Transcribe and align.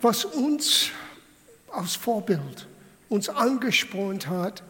was 0.00 0.24
uns 0.24 0.90
als 1.72 1.96
Vorbild 1.96 2.66
uns 3.08 3.28
angespornt 3.28 4.28
hat, 4.28 4.62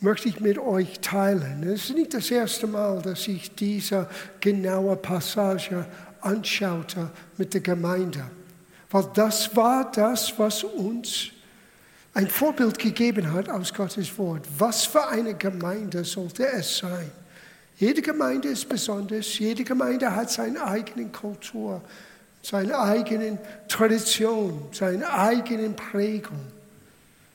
möchte 0.00 0.28
ich 0.28 0.40
mit 0.40 0.58
euch 0.58 1.00
teilen. 1.00 1.62
Es 1.62 1.84
ist 1.84 1.94
nicht 1.94 2.14
das 2.14 2.30
erste 2.30 2.66
Mal, 2.66 3.00
dass 3.00 3.26
ich 3.28 3.54
diese 3.54 4.08
genaue 4.40 4.96
Passage 4.96 5.86
anschaute 6.20 7.10
mit 7.38 7.54
der 7.54 7.60
Gemeinde, 7.60 8.24
weil 8.90 9.08
das 9.14 9.54
war 9.56 9.90
das, 9.90 10.38
was 10.38 10.64
uns 10.64 11.30
ein 12.14 12.28
Vorbild 12.28 12.78
gegeben 12.78 13.32
hat 13.32 13.48
aus 13.48 13.72
Gottes 13.72 14.16
Wort. 14.18 14.46
Was 14.58 14.84
für 14.84 15.06
eine 15.08 15.34
Gemeinde 15.34 16.04
sollte 16.04 16.46
es 16.46 16.78
sein? 16.78 17.10
Jede 17.76 18.00
Gemeinde 18.00 18.48
ist 18.48 18.66
besonders, 18.68 19.38
jede 19.38 19.64
Gemeinde 19.64 20.14
hat 20.14 20.30
seine 20.30 20.64
eigene 20.64 21.08
Kultur, 21.08 21.82
seine 22.48 22.78
eigene 22.78 23.38
Tradition, 23.66 24.68
seine 24.70 25.12
eigene 25.12 25.70
Prägung. 25.70 26.46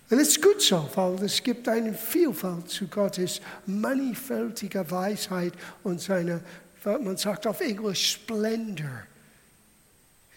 Und 0.10 0.20
es 0.20 0.30
ist 0.30 0.42
gut 0.42 0.62
so, 0.62 0.90
weil 0.96 1.22
es 1.26 1.44
gibt 1.44 1.68
eine 1.68 1.94
Vielfalt 1.94 2.70
zu 2.70 2.88
Gottes 2.88 3.42
mannigfältiger 3.66 4.90
Weisheit 4.90 5.52
und 5.84 6.00
seine, 6.00 6.40
man 6.86 7.18
sagt 7.18 7.46
auf 7.46 7.60
Englisch, 7.60 8.14
Splendor, 8.14 9.04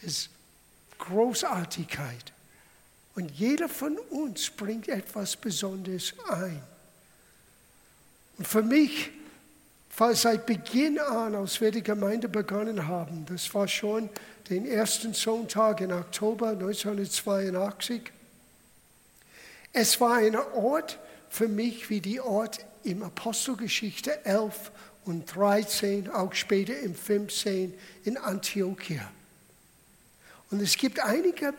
his 0.01 0.29
Großartigkeit. 0.99 2.33
Und 3.15 3.31
jeder 3.31 3.69
von 3.69 3.97
uns 4.11 4.51
bringt 4.51 4.89
etwas 4.89 5.37
Besonderes 5.37 6.15
ein. 6.29 6.61
Und 8.39 8.49
für 8.49 8.63
mich, 8.63 9.13
weil 9.97 10.17
seit 10.17 10.47
Beginn 10.47 10.99
an, 10.99 11.35
als 11.35 11.61
wir 11.61 11.71
die 11.71 11.83
Gemeinde 11.83 12.29
begonnen 12.29 12.89
haben, 12.89 13.27
das 13.27 13.53
war 13.55 13.69
schon 13.69 14.09
den 14.51 14.67
ersten 14.67 15.15
Sonntag 15.15 15.81
im 15.81 15.93
Oktober 15.93 16.49
1982, 16.49 18.13
es 19.73 20.01
war 20.01 20.17
ein 20.17 20.37
Ort 20.37 20.99
für 21.29 21.49
mich 21.49 21.91
wie 21.91 22.01
die 22.01 22.21
Ort 22.21 22.65
im 22.85 23.03
Apostelgeschichte 23.03 24.25
11 24.25 24.71
und 25.05 25.35
13, 25.35 26.11
auch 26.11 26.33
später 26.35 26.79
im 26.79 26.95
15 26.95 27.75
in 28.05 28.17
Antiochia. 28.17 29.11
Und 30.51 30.61
es 30.61 30.77
gibt 30.77 31.01
einige 31.01 31.55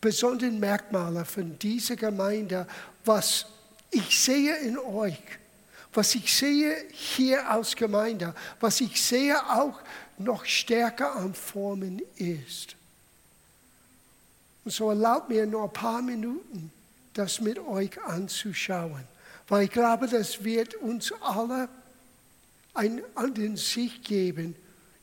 besondere 0.00 0.50
Merkmale 0.50 1.24
von 1.24 1.58
dieser 1.58 1.96
Gemeinde, 1.96 2.66
was 3.04 3.46
ich 3.90 4.22
sehe 4.22 4.56
in 4.58 4.78
euch, 4.78 5.18
was 5.94 6.14
ich 6.14 6.36
sehe 6.36 6.76
hier 6.90 7.48
als 7.48 7.74
Gemeinde, 7.76 8.34
was 8.60 8.80
ich 8.80 9.02
sehe 9.02 9.36
auch 9.50 9.80
noch 10.18 10.44
stärker 10.44 11.16
an 11.16 11.34
Formen 11.34 12.02
ist. 12.16 12.76
Und 14.64 14.72
so 14.72 14.90
erlaubt 14.90 15.28
mir 15.28 15.46
nur 15.46 15.64
ein 15.64 15.72
paar 15.72 16.02
Minuten 16.02 16.70
das 17.14 17.40
mit 17.40 17.58
euch 17.58 18.00
anzuschauen. 18.02 19.04
Weil 19.48 19.64
ich 19.64 19.70
glaube, 19.70 20.08
das 20.08 20.42
wird 20.44 20.74
uns 20.74 21.12
alle 21.20 21.68
einen 22.74 23.02
anderen 23.14 23.56
Sicht 23.56 24.04
geben 24.04 24.56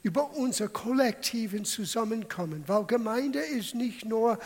über 0.04 0.32
unser 0.36 0.68
kollektiven 0.68 1.64
Zusammenkommen. 1.64 2.64
Weil 2.68 2.86
Gemeinde 2.86 3.40
ist 3.40 3.76
nicht 3.76 4.04
nur 4.04 4.40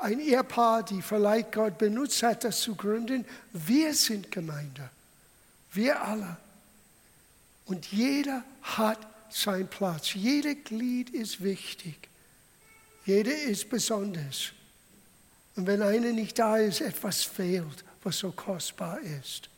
ein 0.00 0.18
Ehepaar, 0.20 0.82
die 0.82 1.00
vielleicht 1.00 1.52
Gott 1.52 1.78
benutzt 1.78 2.22
hat, 2.22 2.44
das 2.44 2.60
zu 2.60 2.74
gründen. 2.74 3.24
Wir 3.52 3.94
sind 3.94 4.30
Gemeinde. 4.30 4.90
Wir 5.74 6.02
alle. 6.02 6.36
Und 7.66 7.86
jeder 7.86 8.44
hat 8.62 8.98
seinen 9.30 9.68
Platz. 9.68 10.14
Jeder 10.14 10.54
Glied 10.54 11.10
ist 11.10 11.42
wichtig. 11.42 12.08
Jeder 13.04 13.36
ist 13.36 13.68
besonders. 13.68 14.52
Und 15.56 15.66
wenn 15.66 15.82
einer 15.82 16.12
nicht 16.12 16.38
da 16.38 16.56
ist, 16.56 16.80
etwas 16.80 17.22
fehlt, 17.22 17.84
was 18.02 18.18
so 18.18 18.32
kostbar 18.32 19.00
ist. 19.00 19.48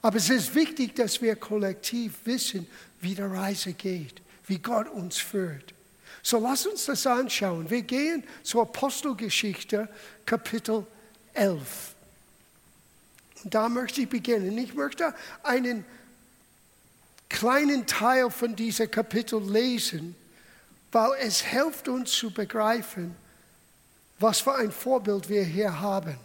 Aber 0.00 0.16
es 0.16 0.30
ist 0.30 0.54
wichtig, 0.54 0.96
dass 0.96 1.22
wir 1.22 1.36
kollektiv 1.36 2.14
wissen, 2.24 2.66
wie 3.00 3.14
die 3.14 3.22
Reise 3.22 3.72
geht, 3.72 4.20
wie 4.46 4.58
Gott 4.58 4.88
uns 4.88 5.18
führt. 5.18 5.74
So 6.22 6.38
lass 6.38 6.66
uns 6.66 6.86
das 6.86 7.06
anschauen. 7.06 7.68
Wir 7.70 7.82
gehen 7.82 8.24
zur 8.42 8.62
Apostelgeschichte, 8.62 9.88
Kapitel 10.24 10.86
11. 11.34 11.94
Und 13.44 13.54
da 13.54 13.68
möchte 13.68 14.02
ich 14.02 14.08
beginnen. 14.08 14.56
Ich 14.58 14.74
möchte 14.74 15.14
einen 15.42 15.84
kleinen 17.28 17.86
Teil 17.86 18.30
von 18.30 18.54
diesem 18.54 18.90
Kapitel 18.90 19.42
lesen, 19.50 20.14
weil 20.92 21.12
es 21.20 21.40
hilft 21.40 21.88
uns 21.88 22.12
zu 22.12 22.32
begreifen, 22.32 23.16
was 24.18 24.40
für 24.40 24.54
ein 24.54 24.70
Vorbild 24.70 25.28
wir 25.28 25.42
hier 25.42 25.80
haben. 25.80 26.16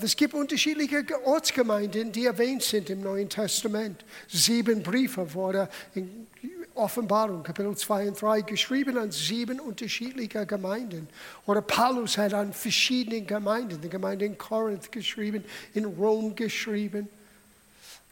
Es 0.00 0.14
gibt 0.14 0.34
unterschiedliche 0.34 1.04
Ortsgemeinden, 1.24 2.12
die 2.12 2.26
erwähnt 2.26 2.62
sind 2.62 2.88
im 2.88 3.00
Neuen 3.00 3.28
Testament. 3.28 4.04
Sieben 4.28 4.82
Briefe 4.82 5.34
wurden 5.34 5.68
Offenbarung, 6.74 7.42
Kapitel 7.42 7.76
2 7.76 8.08
und 8.08 8.20
3, 8.20 8.42
geschrieben 8.42 8.98
an 8.98 9.10
sieben 9.10 9.60
unterschiedliche 9.60 10.46
Gemeinden. 10.46 11.08
Oder 11.46 11.62
Paulus 11.62 12.18
hat 12.18 12.34
an 12.34 12.52
verschiedenen 12.52 13.26
Gemeinden, 13.26 13.80
die 13.80 13.88
Gemeinde 13.88 14.24
in 14.24 14.38
Korinth 14.38 14.90
geschrieben, 14.90 15.44
in 15.74 15.84
Rom 15.84 16.34
geschrieben. 16.34 17.08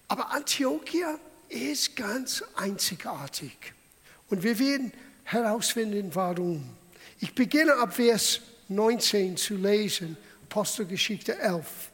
Aber 0.09 0.31
Antiochia 0.33 1.19
ist 1.49 1.97
ganz 1.97 2.45
einzigartig. 2.57 3.57
Und 4.29 4.43
wir 4.43 4.59
werden 4.59 4.93
herausfinden, 5.25 6.11
warum. 6.15 6.65
Ich 7.21 7.35
beginne 7.35 7.75
ab 7.77 7.95
Vers 7.95 8.41
19 8.69 9.37
zu 9.37 9.57
lesen, 9.57 10.17
Apostelgeschichte 10.49 11.39
11. 11.39 11.90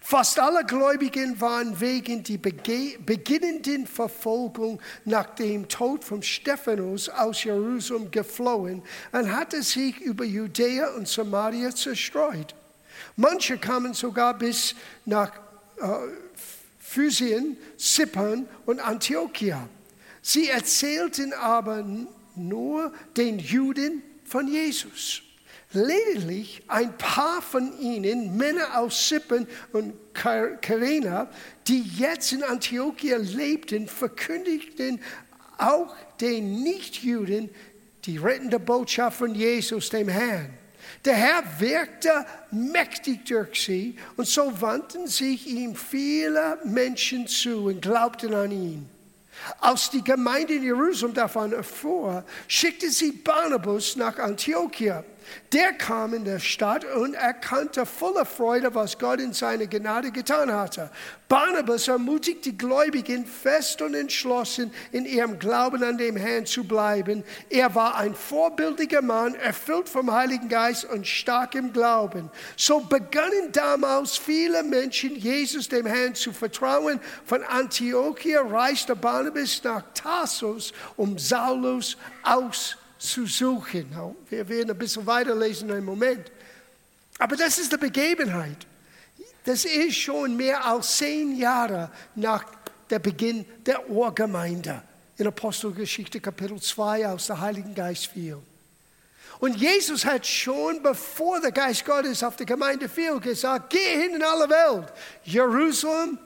Fast 0.00 0.38
alle 0.38 0.64
Gläubigen 0.64 1.40
waren 1.40 1.80
wegen 1.80 2.22
der 2.22 2.38
beginnenden 2.38 3.86
Verfolgung 3.86 4.80
nach 5.04 5.34
dem 5.34 5.68
Tod 5.68 6.04
von 6.04 6.22
Stephanus 6.22 7.08
aus 7.08 7.44
Jerusalem 7.44 8.10
geflohen 8.10 8.82
und 9.12 9.32
hatten 9.34 9.62
sich 9.62 10.00
über 10.00 10.24
Judäa 10.24 10.94
und 10.94 11.08
Samaria 11.08 11.74
zerstreut. 11.74 12.54
Manche 13.16 13.58
kamen 13.58 13.94
sogar 13.94 14.34
bis 14.34 14.74
nach 15.04 15.32
äh, 15.78 15.86
Physien, 16.78 17.56
Zypern 17.76 18.48
und 18.66 18.80
Antiochia. 18.80 19.68
Sie 20.22 20.48
erzählten 20.48 21.32
aber 21.32 21.84
nur 22.34 22.92
den 23.16 23.38
Juden 23.38 24.02
von 24.24 24.46
Jesus. 24.48 25.22
Lediglich 25.72 26.62
ein 26.66 26.96
paar 26.96 27.42
von 27.42 27.78
ihnen, 27.78 28.36
Männer 28.36 28.78
aus 28.78 29.08
Sippen 29.08 29.46
und 29.72 29.94
Karena, 30.14 31.28
die 31.66 31.82
jetzt 31.82 32.32
in 32.32 32.42
Antiochia 32.42 33.18
lebten, 33.18 33.86
verkündigten 33.86 35.00
auch 35.58 35.94
den 36.20 36.62
Nichtjuden 36.62 37.50
die 38.04 38.16
rettende 38.16 38.58
Botschaft 38.58 39.18
von 39.18 39.34
Jesus, 39.34 39.90
dem 39.90 40.08
Herrn. 40.08 40.50
Der 41.04 41.14
Herr 41.14 41.42
wirkte 41.58 42.24
mächtig 42.50 43.26
durch 43.26 43.62
sie 43.62 43.96
und 44.16 44.26
so 44.26 44.60
wandten 44.60 45.06
sich 45.06 45.46
ihm 45.46 45.76
viele 45.76 46.58
Menschen 46.64 47.26
zu 47.26 47.66
und 47.66 47.82
glaubten 47.82 48.32
an 48.32 48.50
ihn. 48.50 48.88
Als 49.60 49.90
die 49.90 50.02
Gemeinde 50.02 50.54
in 50.54 50.64
Jerusalem 50.64 51.14
davon 51.14 51.52
erfuhr, 51.52 52.24
schickte 52.48 52.90
sie 52.90 53.12
Barnabas 53.12 53.96
nach 53.96 54.18
Antiochia. 54.18 55.04
Der 55.52 55.72
kam 55.72 56.14
in 56.14 56.24
der 56.24 56.38
Stadt 56.38 56.84
und 56.84 57.14
erkannte 57.14 57.86
voller 57.86 58.26
Freude, 58.26 58.74
was 58.74 58.98
Gott 58.98 59.20
in 59.20 59.32
seiner 59.32 59.66
Gnade 59.66 60.10
getan 60.10 60.52
hatte. 60.52 60.90
Barnabas 61.28 61.88
ermutigt 61.88 62.44
die 62.44 62.56
Gläubigen 62.56 63.26
fest 63.26 63.82
und 63.82 63.94
entschlossen, 63.94 64.72
in 64.92 65.04
ihrem 65.04 65.38
Glauben 65.38 65.82
an 65.82 65.98
den 65.98 66.16
Herrn 66.16 66.46
zu 66.46 66.64
bleiben. 66.64 67.24
Er 67.50 67.74
war 67.74 67.96
ein 67.96 68.14
vorbildlicher 68.14 69.02
Mann, 69.02 69.34
erfüllt 69.34 69.88
vom 69.88 70.12
Heiligen 70.12 70.48
Geist 70.48 70.84
und 70.84 71.06
stark 71.06 71.54
im 71.54 71.72
Glauben. 71.72 72.30
So 72.56 72.80
begannen 72.80 73.52
damals 73.52 74.16
viele 74.16 74.62
Menschen, 74.62 75.16
Jesus 75.16 75.68
dem 75.68 75.86
Herrn 75.86 76.14
zu 76.14 76.32
vertrauen. 76.32 77.00
Von 77.24 77.42
Antiochia 77.44 78.42
reiste 78.42 78.96
Barnabas 78.96 79.62
nach 79.64 79.82
Tarsus, 79.94 80.72
um 80.96 81.18
Saulus 81.18 81.96
auszuführen 82.22 82.87
zu 82.98 83.26
suchen. 83.26 83.94
Wir 84.28 84.48
werden 84.48 84.70
ein 84.70 84.78
bisschen 84.78 85.06
weiterlesen 85.06 85.70
einem 85.70 85.84
Moment. 85.84 86.30
Aber 87.18 87.36
das 87.36 87.58
ist 87.58 87.72
die 87.72 87.76
Begebenheit. 87.76 88.66
Das 89.44 89.64
ist 89.64 89.96
schon 89.96 90.36
mehr 90.36 90.64
als 90.64 90.98
zehn 90.98 91.36
Jahre 91.36 91.90
nach 92.14 92.44
der 92.90 92.98
Beginn 92.98 93.44
der 93.64 93.88
Urgemeinde 93.88 94.82
in 95.16 95.26
Apostelgeschichte 95.26 96.20
Kapitel 96.20 96.60
2 96.60 97.08
aus 97.08 97.26
der 97.26 97.40
Heiligen 97.40 97.74
Geist 97.74 98.06
fiel. 98.08 98.38
Und 99.40 99.56
Jesus 99.56 100.04
hat 100.04 100.26
schon, 100.26 100.82
bevor 100.82 101.40
der 101.40 101.52
Geist 101.52 101.84
Gottes 101.84 102.22
auf 102.22 102.36
die 102.36 102.46
Gemeinde 102.46 102.88
fiel, 102.88 103.20
gesagt, 103.20 103.70
geh 103.70 104.02
hin 104.02 104.16
in 104.16 104.22
alle 104.22 104.48
Welt. 104.48 104.92
Jerusalem, 105.24 106.18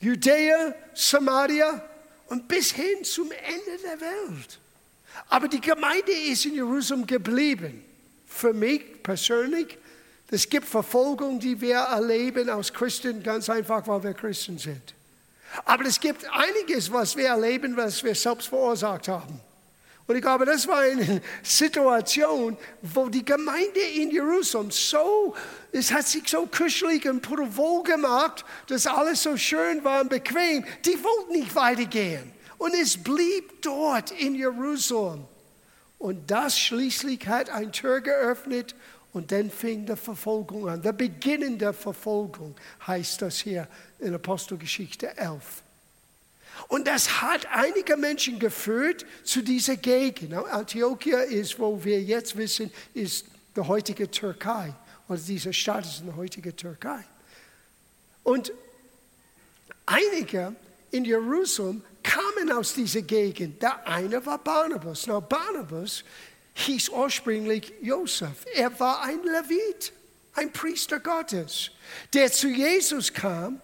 Judäa, 0.00 0.74
Samaria 0.94 1.82
und 2.28 2.46
bis 2.46 2.72
hin 2.72 3.02
zum 3.02 3.30
Ende 3.30 3.82
der 3.82 4.00
Welt. 4.00 4.58
Aber 5.28 5.48
die 5.48 5.60
Gemeinde 5.60 6.12
ist 6.12 6.46
in 6.46 6.54
Jerusalem 6.54 7.06
geblieben. 7.06 7.84
Für 8.26 8.52
mich 8.52 9.02
persönlich, 9.02 9.78
es 10.30 10.48
gibt 10.48 10.66
Verfolgung, 10.66 11.38
die 11.38 11.60
wir 11.60 11.76
erleben 11.76 12.50
als 12.50 12.72
Christen, 12.72 13.22
ganz 13.22 13.48
einfach, 13.48 13.86
weil 13.86 14.02
wir 14.02 14.14
Christen 14.14 14.58
sind. 14.58 14.94
Aber 15.64 15.84
es 15.84 15.98
gibt 15.98 16.26
einiges, 16.30 16.92
was 16.92 17.16
wir 17.16 17.28
erleben, 17.28 17.76
was 17.76 18.02
wir 18.02 18.14
selbst 18.14 18.48
verursacht 18.48 19.08
haben. 19.08 19.40
Und 20.06 20.14
ich 20.14 20.22
glaube, 20.22 20.44
das 20.44 20.66
war 20.68 20.78
eine 20.78 21.20
Situation, 21.42 22.56
wo 22.82 23.08
die 23.08 23.24
Gemeinde 23.24 23.80
in 23.80 24.10
Jerusalem 24.10 24.70
so, 24.70 25.34
es 25.72 25.92
hat 25.92 26.06
sich 26.06 26.28
so 26.28 26.46
kuschelig 26.46 27.08
und 27.08 27.28
wohl 27.56 27.82
gemacht, 27.82 28.44
dass 28.68 28.86
alles 28.86 29.22
so 29.22 29.36
schön 29.36 29.82
war 29.82 30.02
und 30.02 30.10
bequem. 30.10 30.64
Die 30.84 31.02
wollten 31.02 31.32
nicht 31.32 31.54
weitergehen. 31.54 32.32
Und 32.58 32.74
es 32.74 32.96
blieb 32.96 33.62
dort 33.62 34.10
in 34.12 34.34
Jerusalem. 34.34 35.24
Und 35.98 36.30
das 36.30 36.58
schließlich 36.58 37.26
hat 37.26 37.50
ein 37.50 37.72
Tür 37.72 38.00
geöffnet 38.00 38.74
und 39.12 39.32
dann 39.32 39.50
fing 39.50 39.86
die 39.86 39.96
Verfolgung 39.96 40.68
an. 40.68 40.82
Der 40.82 40.92
Beginn 40.92 41.58
der 41.58 41.72
Verfolgung 41.72 42.54
heißt 42.86 43.22
das 43.22 43.38
hier 43.38 43.66
in 43.98 44.14
Apostelgeschichte 44.14 45.16
11. 45.16 45.62
Und 46.68 46.86
das 46.86 47.22
hat 47.22 47.46
einige 47.50 47.96
Menschen 47.96 48.38
geführt 48.38 49.06
zu 49.24 49.42
dieser 49.42 49.76
Gegend. 49.76 50.34
Antiochia 50.34 51.20
ist, 51.20 51.58
wo 51.58 51.82
wir 51.82 52.02
jetzt 52.02 52.36
wissen, 52.36 52.70
ist 52.94 53.26
die 53.56 53.60
heutige 53.60 54.10
Türkei. 54.10 54.74
Oder 55.08 55.18
diese 55.18 55.52
Stadt 55.52 55.86
ist 55.86 56.02
die 56.02 56.12
heutige 56.16 56.54
Türkei. 56.54 57.04
Und 58.22 58.52
einige 59.86 60.54
in 60.90 61.04
Jerusalem 61.04 61.82
kamen 62.36 62.52
aus 62.52 62.74
dieser 62.74 63.02
Gegend. 63.02 63.62
Der 63.62 63.86
eine 63.86 64.24
war 64.24 64.38
Barnabas. 64.38 65.06
Now, 65.06 65.20
Barnabas 65.20 66.04
hieß 66.54 66.90
ursprünglich 66.90 67.72
Josef. 67.82 68.44
Er 68.54 68.78
war 68.78 69.02
ein 69.02 69.22
Levit, 69.22 69.92
ein 70.34 70.52
Priester 70.52 71.00
Gottes, 71.00 71.70
der 72.12 72.30
zu 72.30 72.48
Jesus 72.48 73.12
kam 73.12 73.60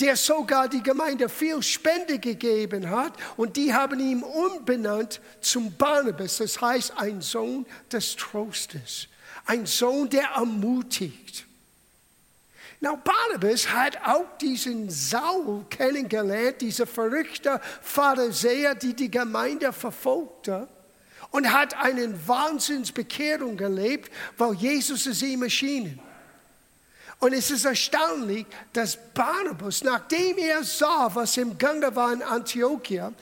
der 0.00 0.16
sogar 0.16 0.68
die 0.68 0.82
Gemeinde 0.82 1.28
viel 1.28 1.62
Spende 1.62 2.18
gegeben 2.18 2.90
hat 2.90 3.12
und 3.36 3.56
die 3.56 3.72
haben 3.72 4.00
ihn 4.00 4.24
umbenannt 4.24 5.20
zum 5.40 5.72
Barnabas, 5.76 6.38
das 6.38 6.60
heißt 6.60 6.94
ein 6.96 7.20
Sohn 7.20 7.64
des 7.92 8.16
Trostes, 8.16 9.06
ein 9.46 9.66
Sohn, 9.66 10.10
der 10.10 10.30
ermutigt. 10.34 11.46
Now, 12.84 12.98
Barnabas 13.02 13.72
hat 13.72 13.96
auch 14.04 14.36
diesen 14.36 14.90
Saul 14.90 15.64
kennengelernt, 15.70 16.60
dieser 16.60 16.86
verrückte 16.86 17.58
Pharisäer, 17.80 18.74
die 18.74 18.92
die 18.92 19.10
Gemeinde 19.10 19.72
verfolgte 19.72 20.68
und 21.30 21.50
hat 21.50 21.72
eine 21.78 22.12
Wahnsinnsbekehrung 22.28 23.58
erlebt, 23.58 24.12
weil 24.36 24.52
Jesus 24.52 25.06
es 25.06 25.22
ihm 25.22 25.44
erschienen. 25.44 25.98
Und 27.20 27.32
es 27.32 27.50
ist 27.50 27.64
erstaunlich, 27.64 28.44
dass 28.74 28.98
Barnabas, 29.14 29.82
nachdem 29.82 30.36
er 30.36 30.62
sah, 30.62 31.10
was 31.14 31.38
im 31.38 31.56
Gange 31.56 31.96
war 31.96 32.12
in 32.12 32.20
Antiochia, 32.20 33.14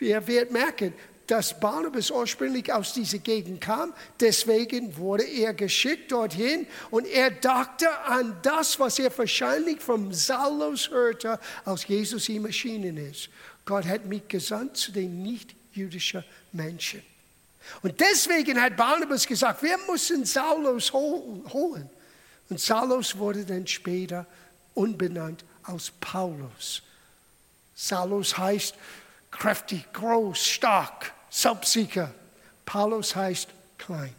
er 0.00 0.26
wird 0.26 0.52
merken, 0.52 0.94
dass 1.28 1.60
Barnabas 1.60 2.10
ursprünglich 2.10 2.72
aus 2.72 2.94
dieser 2.94 3.18
Gegend 3.18 3.60
kam. 3.60 3.92
Deswegen 4.18 4.96
wurde 4.96 5.24
er 5.24 5.54
geschickt 5.54 6.10
dorthin 6.10 6.66
und 6.90 7.06
er 7.06 7.30
dachte 7.30 7.86
an 8.00 8.36
das, 8.42 8.80
was 8.80 8.98
er 8.98 9.16
wahrscheinlich 9.16 9.80
vom 9.80 10.12
Saulus 10.12 10.90
hörte, 10.90 11.38
als 11.64 11.86
Jesus 11.86 12.28
ihm 12.30 12.46
erschienen 12.46 12.96
ist. 12.96 13.28
Gott 13.66 13.84
hat 13.84 14.06
mich 14.06 14.26
gesandt 14.26 14.78
zu 14.78 14.90
den 14.90 15.22
nicht-jüdischen 15.22 16.24
Menschen. 16.52 17.02
Und 17.82 18.00
deswegen 18.00 18.60
hat 18.60 18.76
Barnabas 18.76 19.26
gesagt, 19.26 19.62
wir 19.62 19.76
müssen 19.90 20.24
Saulus 20.24 20.90
holen. 20.92 21.90
Und 22.48 22.58
Saulus 22.58 23.18
wurde 23.18 23.44
dann 23.44 23.66
später 23.66 24.24
unbenannt 24.72 25.44
aus 25.64 25.92
Paulus. 26.00 26.82
Saulus 27.74 28.38
heißt 28.38 28.74
kräftig, 29.30 29.92
groß, 29.92 30.38
stark, 30.38 31.12
selbstsicher. 31.30 32.12
Paulus 32.64 33.14
heißt 33.16 33.48
klein. 33.78 34.14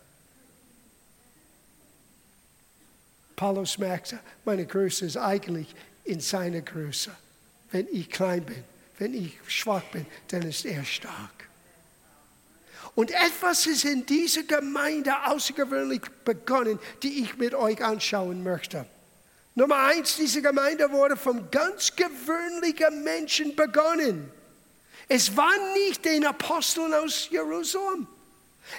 Paulus 3.36 3.78
merkte, 3.78 4.20
meine 4.44 4.66
Größe 4.66 5.06
ist 5.06 5.18
eigentlich 5.18 5.74
in 6.04 6.20
seiner 6.20 6.62
Größe. 6.62 7.12
Wenn 7.72 7.88
ich 7.92 8.10
klein 8.10 8.44
bin, 8.44 8.64
wenn 8.98 9.14
ich 9.14 9.38
schwach 9.48 9.84
bin, 9.92 10.06
dann 10.28 10.42
ist 10.42 10.66
er 10.66 10.84
stark. 10.84 11.48
Und 12.96 13.12
etwas 13.12 13.66
ist 13.66 13.86
in 13.86 14.06
dieser 14.06 14.44
Gemeinde 14.44 15.14
außergewöhnlich 15.28 16.02
begonnen, 16.26 16.80
die 17.02 17.24
ich 17.24 17.38
mit 17.38 17.54
euch 17.54 17.82
anschauen 17.84 18.44
möchte. 18.44 18.86
Nummer 19.56 19.84
eins, 19.84 20.18
diese 20.18 20.42
Gemeinde 20.42 20.92
wurde 20.92 21.16
von 21.16 21.50
ganz 21.52 21.96
gewöhnlichen 21.96 23.04
Menschen 23.04 23.56
begonnen. 23.56 24.32
Es 25.10 25.36
waren 25.36 25.74
nicht 25.74 26.06
den 26.06 26.24
Aposteln 26.24 26.94
aus 26.94 27.30
Jerusalem. 27.32 28.08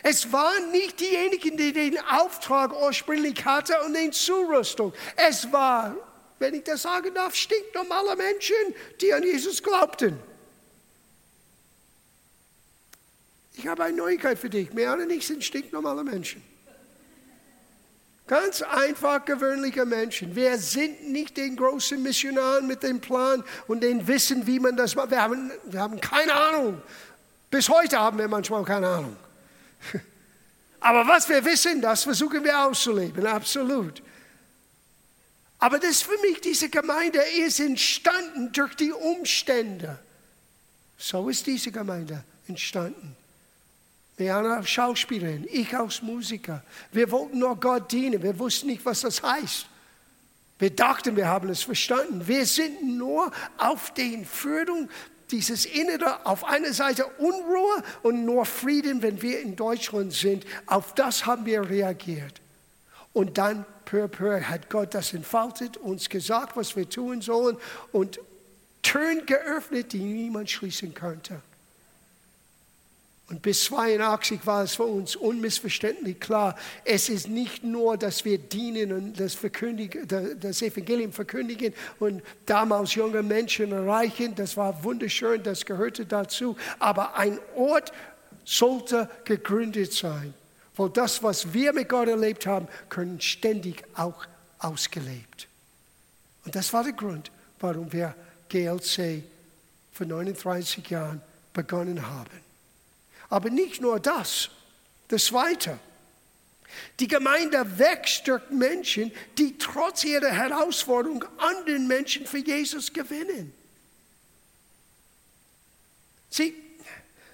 Es 0.05 0.33
waren 0.33 0.71
nicht 0.71 1.01
diejenigen, 1.01 1.57
die 1.57 1.73
den 1.73 1.99
Auftrag 1.99 2.73
ursprünglich 2.73 3.45
hatten 3.45 3.75
und 3.85 3.95
den 3.95 4.13
Zurüstung. 4.13 4.93
Es 5.17 5.51
war, 5.53 5.97
wenn 6.39 6.55
ich 6.55 6.63
das 6.63 6.83
sagen 6.83 7.13
darf, 7.13 7.35
stinknormale 7.35 8.15
Menschen, 8.15 8.55
die 9.01 9.13
an 9.13 9.25
Jesus 9.25 9.61
glaubten. 9.61 10.17
Ich 13.57 13.67
habe 13.67 13.85
eine 13.85 13.97
Neuigkeit 13.97 14.39
für 14.39 14.49
dich. 14.49 14.73
Mehr 14.73 14.95
oder 14.95 15.07
nicht 15.07 15.27
sind 15.27 15.43
stinknormale 15.43 16.05
Menschen. 16.05 16.43
Ganz 18.31 18.63
einfach 18.63 19.25
gewöhnliche 19.25 19.85
Menschen. 19.85 20.37
Wir 20.37 20.57
sind 20.57 21.09
nicht 21.11 21.37
den 21.37 21.57
großen 21.57 22.01
Missionaren 22.01 22.65
mit 22.65 22.81
dem 22.85 23.01
Plan 23.01 23.43
und 23.67 23.81
dem 23.81 24.07
Wissen, 24.07 24.47
wie 24.47 24.61
man 24.61 24.77
das 24.77 24.95
macht. 24.95 25.11
Wir 25.11 25.21
haben, 25.21 25.51
wir 25.65 25.81
haben 25.81 26.01
keine 26.01 26.33
Ahnung. 26.33 26.81
Bis 27.51 27.69
heute 27.69 27.99
haben 27.99 28.19
wir 28.19 28.29
manchmal 28.29 28.63
keine 28.63 28.87
Ahnung. 28.87 29.17
Aber 30.81 31.09
was 31.09 31.29
wir 31.29 31.45
wissen, 31.45 31.83
das 31.83 32.05
versuchen 32.05 32.45
wir 32.45 32.57
auszuleben, 32.57 33.27
absolut. 33.27 34.01
Aber 35.59 35.81
das 35.81 36.03
für 36.03 36.17
mich, 36.21 36.41
diese 36.41 36.69
Gemeinde 36.69 37.19
ist 37.45 37.59
entstanden 37.59 38.53
durch 38.53 38.77
die 38.77 38.93
Umstände. 38.93 39.99
So 40.97 41.29
ist 41.29 41.49
diese 41.49 41.73
Gemeinde 41.73 42.23
entstanden. 42.47 43.17
Diana 44.21 44.59
als 44.59 44.69
Schauspielerin, 44.69 45.47
ich 45.51 45.75
als 45.75 46.03
Musiker. 46.03 46.63
Wir 46.93 47.11
wollten 47.11 47.39
nur 47.39 47.57
Gott 47.59 47.91
dienen, 47.91 48.23
wir 48.23 48.39
wussten 48.39 48.67
nicht, 48.67 48.85
was 48.85 49.01
das 49.01 49.23
heißt. 49.23 49.67
Wir 50.59 50.71
dachten, 50.71 51.17
wir 51.17 51.27
haben 51.27 51.49
es 51.49 51.63
verstanden. 51.63 52.29
Wir 52.29 52.45
sind 52.45 52.99
nur 52.99 53.33
auf 53.57 53.95
den 53.95 54.27
Führung 54.27 54.91
dieses 55.31 55.65
Innere, 55.65 56.27
auf 56.27 56.45
einer 56.45 56.75
Seite 56.75 57.07
Unruhe 57.17 57.83
und 58.03 58.27
nur 58.27 58.45
Frieden, 58.45 59.01
wenn 59.01 59.23
wir 59.23 59.41
in 59.41 59.57
Deutschland 59.57 60.13
sind. 60.13 60.45
Auf 60.67 60.95
das 60.95 61.25
haben 61.25 61.47
wir 61.47 61.71
reagiert. 61.71 62.43
Und 63.15 63.39
dann, 63.39 63.65
peu 63.87 64.07
peu, 64.07 64.43
hat 64.43 64.69
Gott 64.69 64.93
das 64.93 65.15
entfaltet, 65.15 65.79
uns 65.79 66.11
gesagt, 66.11 66.57
was 66.57 66.77
wir 66.77 66.87
tun 66.87 67.23
sollen 67.23 67.57
und 67.93 68.21
Türen 68.83 69.25
geöffnet, 69.25 69.95
die 69.95 70.01
niemand 70.01 70.51
schließen 70.51 70.93
könnte. 70.93 71.41
Und 73.31 73.43
bis 73.43 73.65
82 73.67 74.45
war 74.45 74.65
es 74.65 74.75
für 74.75 74.83
uns 74.83 75.15
unmissverständlich 75.15 76.19
klar, 76.19 76.57
es 76.85 77.09
ist 77.09 77.29
nicht 77.29 77.63
nur, 77.63 77.97
dass 77.97 78.25
wir 78.25 78.39
dienen 78.39 78.93
und 78.93 79.21
das, 79.21 79.39
das 80.41 80.63
Evangelium 80.63 81.13
verkündigen 81.13 81.73
und 82.01 82.23
damals 82.45 82.97
junge 82.97 83.23
Menschen 83.23 83.71
erreichen, 83.71 84.35
das 84.35 84.57
war 84.57 84.83
wunderschön, 84.83 85.45
das 85.45 85.65
gehörte 85.65 86.07
dazu, 86.07 86.57
aber 86.81 87.15
ein 87.15 87.39
Ort 87.55 87.93
sollte 88.45 89.09
gegründet 89.25 89.93
sein, 89.93 90.35
wo 90.75 90.89
das, 90.89 91.23
was 91.23 91.53
wir 91.53 91.73
mit 91.73 91.89
Gott 91.89 92.09
erlebt 92.09 92.49
haben, 92.49 92.67
können 92.89 93.21
ständig 93.21 93.85
auch 93.95 94.27
ausgelebt. 94.59 95.47
Und 96.45 96.57
das 96.57 96.73
war 96.73 96.83
der 96.83 96.95
Grund, 96.95 97.31
warum 97.61 97.93
wir 97.93 98.13
GLC 98.49 99.23
vor 99.93 100.07
39 100.07 100.91
Jahren 100.91 101.21
begonnen 101.53 102.05
haben. 102.05 102.50
Aber 103.31 103.49
nicht 103.49 103.81
nur 103.81 103.99
das. 103.99 104.51
Das 105.09 105.27
Zweite. 105.27 105.79
Die 107.01 107.09
Gemeinde 107.09 107.79
wächst 107.79 108.29
durch 108.29 108.49
Menschen, 108.51 109.13
die 109.39 109.57
trotz 109.59 110.05
ihrer 110.05 110.31
Herausforderung 110.31 111.25
anderen 111.39 111.87
Menschen 111.87 112.27
für 112.27 112.39
Jesus 112.39 112.93
gewinnen. 112.93 113.53
Sieh, 116.29 116.55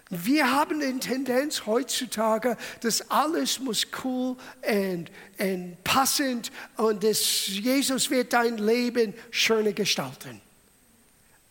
wir 0.09 0.53
haben 0.53 0.81
die 0.81 1.00
Tendenz 1.00 1.67
heutzutage, 1.67 2.57
dass 2.81 3.11
alles 3.11 3.59
muss 3.59 3.87
cool 4.05 4.37
und, 4.62 5.11
und 5.38 5.76
passend 5.83 6.53
und 6.76 7.03
dass 7.03 7.49
Jesus 7.49 8.09
wird 8.09 8.33
dein 8.33 8.59
Leben 8.59 9.15
schöner 9.31 9.73
gestalten. 9.73 10.41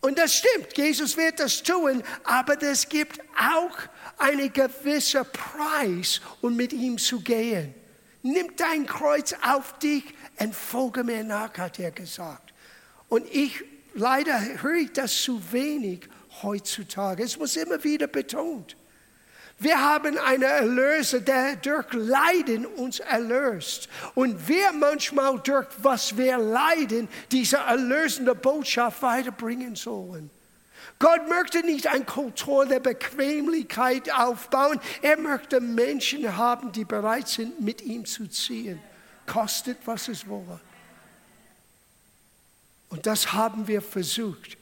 Und 0.00 0.18
das 0.18 0.36
stimmt, 0.36 0.76
Jesus 0.76 1.16
wird 1.16 1.38
das 1.38 1.62
tun, 1.62 2.02
aber 2.24 2.60
es 2.62 2.88
gibt 2.88 3.20
auch 3.38 3.76
einen 4.18 4.52
gewissen 4.52 5.24
Preis, 5.32 6.20
um 6.40 6.56
mit 6.56 6.72
ihm 6.72 6.98
zu 6.98 7.20
gehen. 7.20 7.74
Nimm 8.22 8.56
dein 8.56 8.86
Kreuz 8.86 9.34
auf 9.42 9.78
dich 9.78 10.04
und 10.38 10.54
folge 10.54 11.04
mir 11.04 11.22
nach, 11.22 11.56
hat 11.58 11.78
er 11.78 11.90
gesagt. 11.90 12.52
Und 13.08 13.26
ich, 13.32 13.62
leider 13.94 14.40
höre 14.62 14.76
ich 14.76 14.92
das 14.92 15.22
zu 15.22 15.40
wenig 15.52 16.08
heutzutage. 16.42 17.22
Es 17.22 17.38
muss 17.38 17.56
immer 17.56 17.82
wieder 17.84 18.06
betont. 18.06 18.76
Wir 19.58 19.80
haben 19.80 20.18
einen 20.18 20.42
Erlöser, 20.42 21.20
der 21.20 21.56
durch 21.56 21.90
Leiden 21.92 22.66
uns 22.66 23.00
erlöst. 23.00 23.88
Und 24.14 24.48
wir 24.48 24.72
manchmal 24.72 25.38
durch 25.40 25.68
was 25.78 26.16
wir 26.16 26.36
leiden, 26.36 27.08
diese 27.32 27.56
erlösende 27.56 28.34
Botschaft 28.34 29.00
weiterbringen 29.00 29.74
sollen. 29.74 30.30
Gott 30.98 31.28
möchte 31.28 31.60
nicht 31.60 31.86
eine 31.88 32.04
Kultur 32.04 32.66
der 32.66 32.80
Bequemlichkeit 32.80 34.12
aufbauen. 34.12 34.80
Er 35.02 35.18
möchte 35.18 35.60
Menschen 35.60 36.36
haben, 36.36 36.72
die 36.72 36.84
bereit 36.84 37.28
sind, 37.28 37.60
mit 37.60 37.82
ihm 37.82 38.04
zu 38.04 38.26
ziehen. 38.28 38.80
Kostet, 39.26 39.78
was 39.84 40.08
es 40.08 40.26
wolle. 40.28 40.60
Und 42.88 43.06
das 43.06 43.32
haben 43.32 43.66
wir 43.66 43.82
versucht 43.82 44.56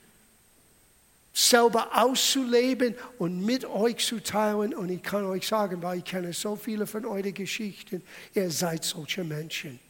selber 1.34 1.88
auszuleben 2.00 2.94
und 3.18 3.44
mit 3.44 3.64
euch 3.64 4.06
zu 4.06 4.22
teilen. 4.22 4.72
Und 4.72 4.88
ich 4.88 5.02
kann 5.02 5.24
euch 5.24 5.46
sagen, 5.46 5.82
weil 5.82 5.98
ich 5.98 6.04
kenne 6.04 6.32
so 6.32 6.54
viele 6.54 6.86
von 6.86 7.04
euren 7.04 7.34
Geschichten, 7.34 8.02
ihr 8.34 8.50
seid 8.50 8.84
solche 8.84 9.24
Menschen. 9.24 9.80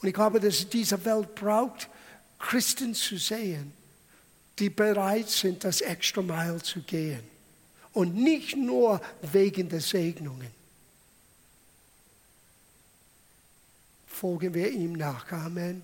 Und 0.00 0.08
ich 0.08 0.14
glaube, 0.14 0.38
dass 0.38 0.68
diese 0.68 1.02
Welt 1.06 1.34
braucht, 1.34 1.88
Christen 2.38 2.94
zu 2.94 3.16
sehen, 3.16 3.72
die 4.58 4.70
bereit 4.70 5.28
sind, 5.28 5.64
das 5.64 5.80
extra 5.80 6.22
Mile 6.22 6.62
zu 6.62 6.80
gehen. 6.80 7.22
Und 7.92 8.14
nicht 8.14 8.56
nur 8.56 9.00
wegen 9.22 9.68
der 9.68 9.80
Segnungen. 9.80 10.50
Folgen 14.06 14.54
wir 14.54 14.70
ihm 14.70 14.94
nach. 14.94 15.30
Amen. 15.30 15.82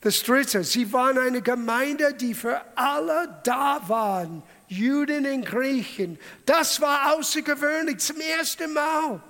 Das 0.00 0.22
dritte, 0.22 0.62
sie 0.64 0.92
waren 0.92 1.18
eine 1.18 1.42
Gemeinde, 1.42 2.14
die 2.14 2.34
für 2.34 2.60
alle 2.76 3.40
da 3.42 3.80
waren, 3.88 4.42
Juden 4.68 5.26
und 5.26 5.44
Griechen. 5.44 6.18
Das 6.46 6.80
war 6.80 7.14
außergewöhnlich 7.14 7.98
zum 7.98 8.20
ersten 8.20 8.72
Mal. 8.72 9.20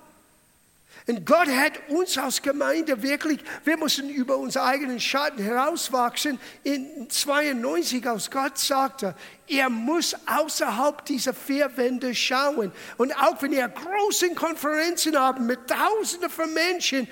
Und 1.09 1.25
Gott 1.25 1.47
hat 1.47 1.89
uns 1.89 2.19
als 2.19 2.39
Gemeinde 2.39 3.01
wirklich, 3.01 3.39
wir 3.63 3.77
müssen 3.77 4.11
über 4.11 4.37
unsere 4.37 4.65
eigenen 4.65 4.99
Schatten 4.99 5.41
herauswachsen. 5.41 6.39
In 6.61 7.09
92, 7.09 8.07
als 8.07 8.29
Gott 8.29 8.59
sagte, 8.59 9.15
er 9.47 9.71
muss 9.71 10.15
außerhalb 10.27 11.03
dieser 11.05 11.33
vier 11.33 11.75
Wände 11.77 12.13
schauen. 12.13 12.71
Und 12.97 13.11
auch 13.19 13.41
wenn 13.41 13.49
wir 13.53 13.67
große 13.67 14.35
Konferenzen 14.35 15.17
haben 15.17 15.47
mit 15.47 15.67
Tausenden 15.67 16.29
von 16.29 16.53
Menschen, 16.53 17.07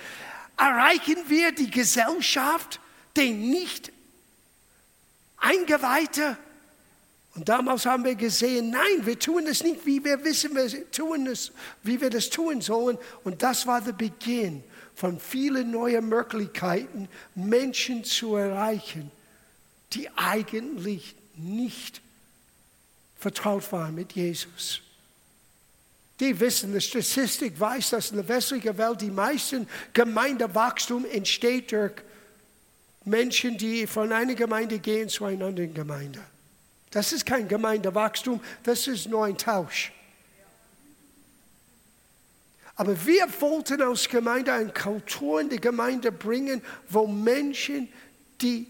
erreichen 0.58 1.18
wir 1.26 1.52
die 1.52 1.72
Gesellschaft 1.72 2.80
den 3.16 3.50
nicht 3.50 3.92
Eingeweihte. 5.38 6.38
Und 7.38 7.48
damals 7.48 7.86
haben 7.86 8.04
wir 8.04 8.16
gesehen, 8.16 8.72
nein, 8.72 9.06
wir 9.06 9.20
tun 9.20 9.46
es 9.46 9.64
nicht, 9.64 9.86
wie 9.86 10.04
wir 10.04 10.24
wissen, 10.24 10.56
wir 10.56 10.90
tun 10.90 11.28
es, 11.28 11.52
wie 11.84 12.02
wir 12.02 12.10
das 12.10 12.32
tun 12.32 12.62
sollen. 12.62 12.98
Und 13.24 13.44
das 13.44 13.68
war 13.68 13.80
der 13.80 13.92
Beginn 13.92 14.64
von 14.96 15.20
vielen 15.20 15.70
neuen 15.70 16.10
Möglichkeiten, 16.10 17.08
Menschen 17.36 18.04
zu 18.04 18.36
erreichen, 18.36 19.12
die 19.94 20.10
eigentlich 20.16 21.16
nicht 21.36 22.02
vertraut 23.20 23.72
waren 23.72 23.94
mit 23.94 24.14
Jesus. 24.14 24.82
Die 26.20 26.40
wissen, 26.40 26.74
die 26.74 26.82
Statistik 26.82 27.60
weiß, 27.60 27.92
dass 27.92 28.10
in 28.10 28.18
der 28.18 28.28
westlichen 28.28 28.76
Welt 28.80 29.02
die 29.02 29.12
meisten 29.12 29.68
Gemeindewachstum 29.94 31.06
entsteht 31.06 31.72
durch 31.72 31.94
Menschen, 33.06 33.60
die 33.60 33.86
von 33.86 34.12
einer 34.12 34.34
Gemeinde 34.34 34.80
gehen 34.80 35.08
zu 35.08 35.26
einer 35.26 35.46
anderen 35.46 35.76
Gemeinde. 35.76 36.20
Das 36.92 37.12
ist 37.12 37.26
kein 37.26 37.48
Gemeindewachstum, 37.48 38.42
das 38.64 38.88
ist 38.88 39.08
nur 39.08 39.26
ein 39.26 39.38
Tausch. 39.38 39.92
Aber 42.76 43.06
wir 43.06 43.28
wollten 43.40 43.82
aus 43.82 44.08
Gemeinde 44.08 44.54
eine 44.54 44.72
Kultur 44.72 45.42
in 45.42 45.50
die 45.50 45.60
Gemeinde 45.60 46.12
bringen, 46.12 46.62
wo 46.90 47.08
Menschen, 47.08 47.90
die 48.40 48.68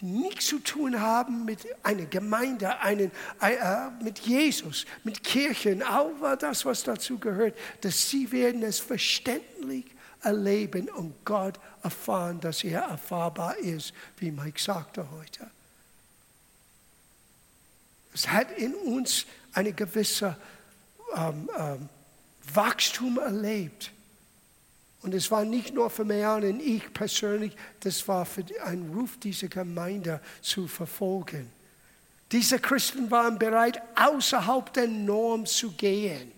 nichts 0.00 0.46
zu 0.46 0.58
tun 0.60 1.00
haben 1.00 1.44
mit 1.44 1.66
einer 1.82 2.06
Gemeinde, 2.06 2.78
einen, 2.80 3.10
äh, 3.40 3.90
mit 4.02 4.20
Jesus, 4.20 4.84
mit 5.04 5.22
Kirchen, 5.22 5.82
auch 5.82 6.12
das, 6.38 6.64
was 6.64 6.84
dazu 6.84 7.18
gehört, 7.18 7.56
dass 7.80 8.10
sie 8.10 8.30
werden 8.30 8.62
es 8.62 8.78
verständlich 8.78 9.86
erleben 10.22 10.88
und 10.88 11.24
Gott 11.24 11.58
erfahren, 11.82 12.40
dass 12.40 12.62
er 12.62 12.82
erfahrbar 12.82 13.56
ist, 13.58 13.92
wie 14.18 14.30
Mike 14.30 14.60
sagte 14.60 15.08
heute. 15.10 15.50
Es 18.14 18.28
hat 18.28 18.50
in 18.58 18.74
uns 18.74 19.26
eine 19.52 19.72
gewisse 19.72 20.36
ähm, 21.14 21.48
ähm, 21.58 21.88
Wachstum 22.52 23.18
erlebt. 23.18 23.92
Und 25.02 25.14
es 25.14 25.30
war 25.30 25.44
nicht 25.44 25.74
nur 25.74 25.90
für 25.90 26.04
Marianne 26.04 26.50
und 26.50 26.60
ich 26.60 26.92
persönlich, 26.92 27.56
das 27.80 28.06
war 28.06 28.24
für 28.24 28.44
ein 28.64 28.92
Ruf 28.94 29.18
dieser 29.18 29.48
Gemeinde 29.48 30.20
zu 30.40 30.68
verfolgen. 30.68 31.50
Diese 32.30 32.58
Christen 32.58 33.10
waren 33.10 33.38
bereit, 33.38 33.82
außerhalb 33.96 34.72
der 34.72 34.86
Norm 34.86 35.44
zu 35.44 35.72
gehen 35.72 36.32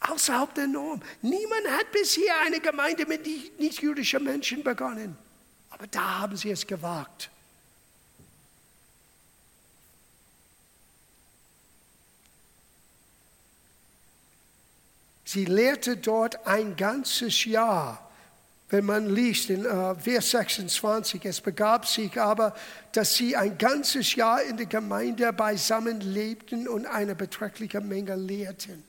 außerhalb 0.00 0.54
der 0.54 0.66
Norm. 0.66 1.00
Niemand 1.22 1.68
hat 1.70 1.92
bisher 1.92 2.40
eine 2.44 2.60
Gemeinde 2.60 3.06
mit 3.06 3.26
nicht-jüdischen 3.58 4.24
Menschen 4.24 4.62
begonnen. 4.62 5.16
Aber 5.70 5.86
da 5.86 6.20
haben 6.20 6.36
sie 6.36 6.50
es 6.50 6.66
gewagt. 6.66 7.30
Sie 15.30 15.44
lehrte 15.44 15.96
dort 15.96 16.46
ein 16.46 16.74
ganzes 16.76 17.44
Jahr. 17.44 18.10
Wenn 18.68 18.84
man 18.84 19.14
liest 19.14 19.50
in 19.50 19.66
uh, 19.66 19.94
Vers 19.94 20.30
26, 20.30 21.24
es 21.24 21.40
begab 21.40 21.86
sich 21.86 22.20
aber, 22.20 22.54
dass 22.92 23.14
sie 23.14 23.36
ein 23.36 23.58
ganzes 23.58 24.14
Jahr 24.14 24.42
in 24.42 24.56
der 24.56 24.66
Gemeinde 24.66 25.32
beisammen 25.32 26.00
lebten 26.00 26.66
und 26.66 26.86
eine 26.86 27.14
beträchtliche 27.14 27.80
Menge 27.80 28.16
lehrten 28.16 28.82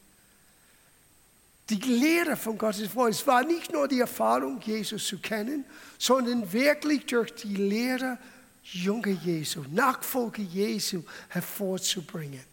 die 1.72 1.90
Lehre 1.90 2.36
von 2.36 2.58
Gottes 2.58 2.94
Wort. 2.96 3.12
Es 3.12 3.26
war 3.26 3.44
nicht 3.44 3.72
nur 3.72 3.88
die 3.88 4.00
Erfahrung, 4.00 4.60
Jesus 4.62 5.08
zu 5.08 5.20
kennen, 5.20 5.66
sondern 5.98 6.52
wirklich 6.52 7.06
durch 7.06 7.34
die 7.34 7.56
Lehre, 7.56 8.18
junge 8.64 9.12
Jesu, 9.12 9.64
Nachfolge 9.72 10.42
Jesu 10.42 11.04
hervorzubringen. 11.30 12.51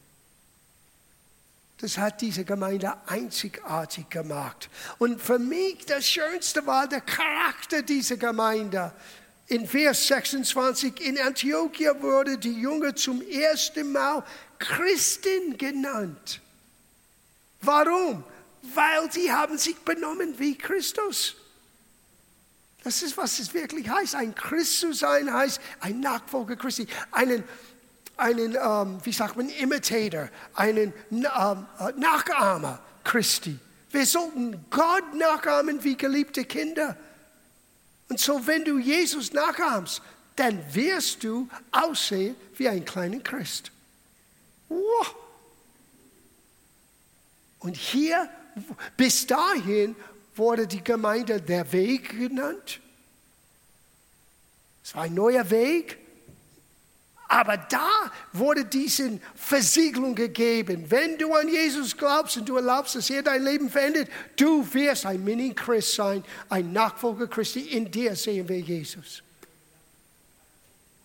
Das 1.81 1.97
hat 1.97 2.21
diese 2.21 2.45
Gemeinde 2.45 2.95
einzigartig 3.07 4.11
gemacht. 4.11 4.69
Und 4.99 5.21
für 5.21 5.39
mich 5.39 5.87
das 5.87 6.09
Schönste 6.09 6.67
war 6.67 6.89
der 6.89 7.01
Charakter 7.01 7.83
dieser 7.83 8.17
Gemeinde. 8.17 8.93
In 9.47 9.67
Vers 9.67 10.07
26, 10.09 11.01
in 11.01 11.19
Antiochia 11.19 12.01
wurde 12.03 12.37
die 12.37 12.61
Junge 12.61 12.95
zum 12.95 13.23
ersten 13.23 13.93
Mal 13.93 14.25
Christin 14.59 15.57
genannt. 15.57 16.41
Warum? 17.61 18.25
weil 18.75 19.11
sie 19.13 19.33
haben 19.33 19.59
sich 19.59 19.77
benommen 19.79 20.39
wie 20.39 20.57
Christus. 20.57 21.37
Das 22.85 23.03
ist, 23.03 23.17
was 23.17 23.39
es 23.39 23.53
wirklich 23.53 23.89
heißt. 23.89 24.15
Ein 24.15 24.35
Christ 24.35 24.81
zu 24.81 24.93
sein 24.93 25.33
heißt 25.33 25.61
ein 25.81 26.01
Nachfolger 26.01 26.57
Christi, 26.57 26.87
einen, 27.11 27.45
einen 28.19 28.57
ähm, 28.61 28.99
wie 29.05 29.13
sagt 29.13 29.37
man, 29.37 29.49
Imitator, 29.49 30.29
einen 30.55 30.93
ähm, 31.11 31.67
äh, 31.79 31.93
Nachahmer 31.97 32.81
Christi. 33.05 33.59
Wir 33.91 34.05
sollten 34.05 34.67
Gott 34.69 35.15
nachahmen 35.15 35.83
wie 35.83 35.97
geliebte 35.97 36.45
Kinder. 36.45 36.97
Und 38.09 38.21
so, 38.21 38.47
wenn 38.47 38.65
du 38.65 38.79
Jesus 38.79 39.33
nachahmst, 39.33 40.03
dann 40.37 40.63
wirst 40.75 41.25
du 41.25 41.49
aussehen 41.73 42.37
wie 42.57 42.69
ein 42.69 42.85
kleiner 42.85 43.21
Christ. 43.21 43.71
Wow. 44.69 45.15
Und 47.61 47.77
hier 47.77 48.29
bis 48.97 49.27
dahin 49.27 49.97
wurde 50.37 50.67
die 50.67 50.83
Gemeinde 50.83 51.41
der 51.41 51.71
Weg 51.73 52.11
genannt. 52.11 52.81
Es 54.85 54.95
war 54.95 55.05
ein 55.05 55.15
neuer 55.15 55.49
Weg. 55.51 55.99
Aber 57.31 57.59
da 57.59 58.11
wurde 58.33 58.65
diese 58.65 59.21
Versiegelung 59.35 60.15
gegeben. 60.15 60.91
Wenn 60.91 61.19
du 61.19 61.35
an 61.35 61.47
Jesus 61.47 61.95
glaubst 61.95 62.39
und 62.39 62.49
du 62.49 62.57
erlaubst, 62.57 62.95
dass 62.95 63.11
er 63.11 63.23
dein 63.23 63.45
Leben 63.45 63.69
verändert, 63.69 64.09
du 64.37 64.67
wirst 64.73 65.05
ein 65.05 65.23
Mini-Christ 65.23 65.95
sein, 65.95 66.25
ein 66.49 66.73
Nachfolger 66.73 67.27
Christi. 67.27 67.61
In 67.61 67.91
dir 67.91 68.17
sehen 68.17 68.49
wir 68.49 68.59
Jesus. 68.59 69.23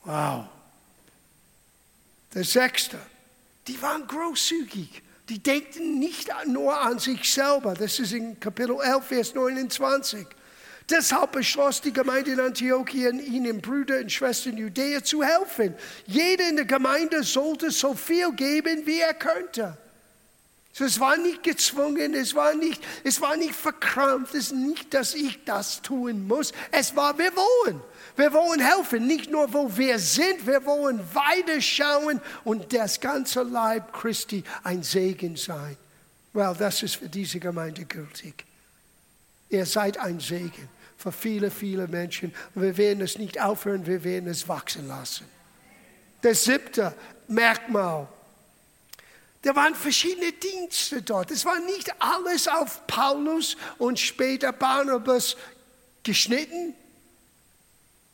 Wow. 0.05 0.45
Der 2.33 2.45
sechste. 2.45 2.99
Die 3.67 3.81
waren 3.81 4.07
großzügig. 4.07 5.01
Die 5.27 5.39
denkten 5.39 5.99
nicht 5.99 6.29
nur 6.47 6.79
an 6.79 6.99
sich 6.99 7.31
selber. 7.33 7.73
Das 7.73 7.99
ist 7.99 8.13
in 8.13 8.39
Kapitel 8.39 8.77
11, 8.81 9.05
Vers 9.05 9.35
29. 9.35 10.25
Deshalb 10.89 11.31
beschloss 11.31 11.79
die 11.81 11.93
Gemeinde 11.93 12.31
in 12.31 12.39
Antiochien, 12.39 13.19
ihnen 13.19 13.61
Brüder 13.61 13.99
und 13.99 14.11
Schwestern 14.11 14.57
Judäa 14.57 15.03
zu 15.03 15.23
helfen. 15.23 15.75
Jeder 16.05 16.49
in 16.49 16.57
der 16.57 16.65
Gemeinde 16.65 17.23
sollte 17.23 17.71
so 17.71 17.93
viel 17.93 18.31
geben, 18.33 18.85
wie 18.85 18.99
er 18.99 19.13
könnte. 19.13 19.77
So, 20.73 20.85
es 20.85 20.99
war 20.99 21.17
nicht 21.17 21.43
gezwungen, 21.43 22.15
es 22.15 22.33
war 22.33 22.55
nicht, 22.55 22.83
es 23.03 23.21
war 23.21 23.37
nicht 23.37 23.53
verkrampft, 23.53 24.33
es 24.33 24.45
ist 24.45 24.53
nicht, 24.53 24.93
dass 24.93 25.13
ich 25.13 25.43
das 25.45 25.83
tun 25.83 26.27
muss. 26.27 26.51
Es 26.71 26.95
war, 26.95 27.17
wir 27.17 27.31
wollen. 27.35 27.79
Wir 28.15 28.33
wollen 28.33 28.59
helfen, 28.59 29.07
nicht 29.07 29.31
nur 29.31 29.53
wo 29.53 29.77
wir 29.77 29.99
sind, 29.99 30.45
wir 30.45 30.65
wollen 30.65 30.99
weiterschauen 31.13 32.19
und 32.43 32.73
das 32.73 32.99
ganze 32.99 33.43
Leib 33.43 33.93
Christi 33.93 34.43
ein 34.63 34.83
Segen 34.83 35.35
sein. 35.35 35.77
Well, 36.33 36.55
das 36.57 36.83
ist 36.83 36.95
für 36.95 37.09
diese 37.09 37.39
Gemeinde 37.39 37.85
gültig. 37.85 38.43
Ihr 39.49 39.67
seid 39.67 39.99
ein 39.99 40.19
Segen 40.19 40.69
für 41.03 41.11
viele, 41.11 41.51
viele 41.51 41.87
Menschen. 41.89 42.33
Und 42.55 42.61
wir 42.61 42.77
werden 42.77 43.01
es 43.01 43.17
nicht 43.17 43.41
aufhören, 43.41 43.85
wir 43.85 44.05
werden 44.05 44.29
es 44.29 44.47
wachsen 44.47 44.87
lassen. 44.87 45.25
Das 46.21 46.45
siebte 46.45 46.95
Merkmal. 47.27 48.07
Da 49.41 49.53
waren 49.53 49.75
verschiedene 49.75 50.31
Dienste 50.31 51.01
dort. 51.01 51.29
Es 51.31 51.43
war 51.43 51.59
nicht 51.59 51.93
alles 51.99 52.47
auf 52.47 52.87
Paulus 52.87 53.57
und 53.77 53.99
später 53.99 54.53
Barnabas 54.53 55.35
geschnitten. 56.03 56.73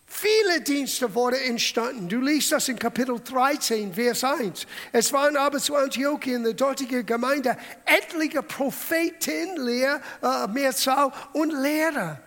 Viele 0.07 0.61
Dienste 0.61 1.13
wurden 1.13 1.39
entstanden. 1.39 2.09
Du 2.09 2.19
liest 2.19 2.51
das 2.51 2.67
in 2.69 2.79
Kapitel 2.79 3.19
13, 3.23 3.93
Vers 3.93 4.23
1. 4.23 4.65
Es 4.91 5.13
waren 5.13 5.37
aber 5.37 5.59
zu 5.59 5.75
Antiochien, 5.75 6.43
der 6.43 6.53
dortigen 6.53 7.05
Gemeinde, 7.05 7.55
etliche 7.85 8.41
Propheten, 8.41 9.57
Lehr, 9.57 10.01
äh, 10.23 10.47
Mehrzahl 10.47 11.11
und 11.33 11.51
Lehrer, 11.51 12.19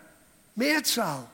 Mehrzahl. 0.55 1.27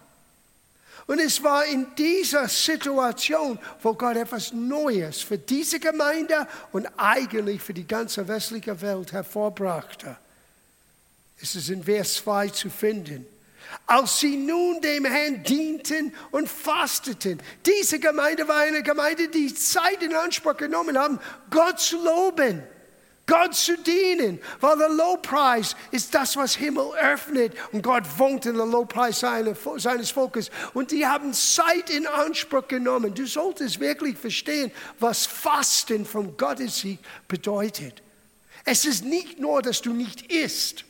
Und 1.06 1.20
es 1.20 1.42
war 1.42 1.64
in 1.64 1.86
dieser 1.96 2.48
Situation, 2.48 3.58
wo 3.80 3.94
Gott 3.94 4.16
etwas 4.16 4.52
Neues 4.52 5.22
für 5.22 5.38
diese 5.38 5.80
Gemeinde 5.80 6.46
und 6.70 6.86
eigentlich 6.98 7.62
für 7.62 7.72
die 7.72 7.86
ganze 7.86 8.28
westliche 8.28 8.78
Welt 8.82 9.12
hervorbrachte. 9.12 10.18
Es 11.40 11.54
ist 11.54 11.70
in 11.70 11.84
Vers 11.84 12.16
2 12.16 12.48
zu 12.48 12.68
finden. 12.68 13.26
Als 13.86 14.20
sie 14.20 14.36
nun 14.36 14.82
dem 14.82 15.06
Herrn 15.06 15.42
dienten 15.42 16.14
und 16.30 16.48
fasteten. 16.48 17.40
Diese 17.64 17.98
Gemeinde 17.98 18.46
war 18.46 18.58
eine 18.58 18.82
Gemeinde, 18.82 19.28
die 19.28 19.54
Zeit 19.54 20.02
in 20.02 20.14
Anspruch 20.14 20.56
genommen 20.56 20.98
haben, 20.98 21.18
Gott 21.50 21.80
zu 21.80 22.02
loben. 22.02 22.62
Gott 23.28 23.54
zu 23.54 23.76
dienen, 23.76 24.40
weil 24.60 24.76
der 24.78 24.88
Lobpreis 24.88 25.76
ist 25.92 26.12
das, 26.14 26.36
was 26.36 26.56
Himmel 26.56 26.90
öffnet 27.00 27.52
und 27.70 27.82
Gott 27.82 28.02
wohnt 28.16 28.46
in 28.46 28.56
der 28.56 28.66
Lobpreis 28.66 29.20
seines 29.20 30.10
Volkes 30.10 30.50
und 30.74 30.90
die 30.90 31.06
haben 31.06 31.32
Zeit 31.34 31.90
in 31.90 32.06
Anspruch 32.06 32.66
genommen. 32.66 33.14
Du 33.14 33.26
solltest 33.26 33.78
wirklich 33.78 34.18
verstehen, 34.18 34.72
was 34.98 35.26
Fasten 35.26 36.06
vom 36.06 36.36
Gottessieg 36.36 36.98
bedeutet. 37.28 38.02
Es 38.64 38.84
ist 38.84 39.04
nicht 39.04 39.38
nur, 39.38 39.62
dass 39.62 39.82
du 39.82 39.92
nicht 39.92 40.32
isst, 40.32 40.84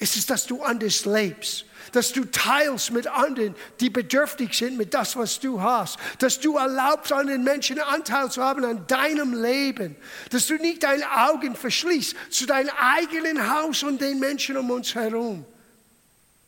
es 0.00 0.16
ist, 0.16 0.30
dass 0.30 0.46
du 0.46 0.62
anders 0.62 1.04
lebst 1.04 1.66
dass 1.92 2.12
du 2.12 2.24
teilst 2.24 2.90
mit 2.92 3.06
anderen, 3.06 3.54
die 3.80 3.90
bedürftig 3.90 4.54
sind 4.54 4.76
mit 4.76 4.94
das, 4.94 5.16
was 5.16 5.40
du 5.40 5.60
hast, 5.60 5.98
dass 6.18 6.40
du 6.40 6.56
erlaubst, 6.56 7.12
an 7.12 7.26
den 7.26 7.42
Menschen 7.42 7.80
Anteil 7.80 8.30
zu 8.30 8.42
haben 8.42 8.64
an 8.64 8.86
deinem 8.86 9.42
Leben, 9.42 9.96
dass 10.30 10.46
du 10.46 10.54
nicht 10.54 10.82
deine 10.82 11.04
Augen 11.28 11.56
verschließt 11.56 12.14
zu 12.30 12.46
deinem 12.46 12.70
eigenen 12.78 13.52
Haus 13.52 13.82
und 13.82 14.00
den 14.00 14.18
Menschen 14.18 14.56
um 14.56 14.70
uns 14.70 14.94
herum. 14.94 15.44